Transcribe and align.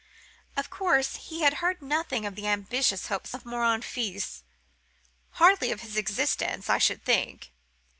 Of 0.57 0.71
course, 0.71 1.15
he 1.29 1.41
had 1.41 1.57
heard 1.61 1.79
nothing 1.79 2.25
of 2.25 2.33
the 2.33 2.47
ambitious 2.47 3.05
hopes 3.09 3.35
of 3.35 3.45
Morin 3.45 3.83
Fils,—hardly 3.83 5.71
of 5.71 5.81
his 5.81 5.95
existence, 5.95 6.71
I 6.71 6.79
should 6.79 7.05
think. 7.05 7.51